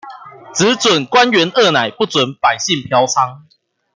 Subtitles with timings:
[0.55, 3.41] 只準官員二奶，不準百姓嫖娼